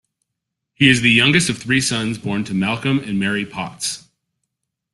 [0.73, 4.05] He is the youngest of three sons born to Malcolm and Mary Potts.